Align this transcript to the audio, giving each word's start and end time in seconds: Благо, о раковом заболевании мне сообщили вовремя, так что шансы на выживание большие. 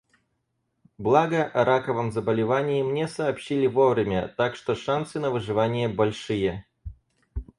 Благо, 0.97 1.43
о 1.45 1.63
раковом 1.63 2.11
заболевании 2.11 2.81
мне 2.81 3.07
сообщили 3.07 3.67
вовремя, 3.67 4.33
так 4.35 4.55
что 4.55 4.73
шансы 4.73 5.19
на 5.19 5.29
выживание 5.29 5.89
большие. 5.89 6.65